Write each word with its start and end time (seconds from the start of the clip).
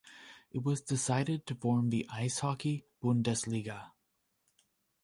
It 0.51 0.63
was 0.63 0.81
decided 0.81 1.45
to 1.45 1.53
form 1.53 1.91
the 1.91 2.07
"Eishockey 2.11 2.85
Bundesliga". 3.03 3.91